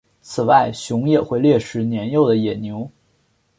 [0.19, 2.89] 此外熊也会猎食年幼的野牛。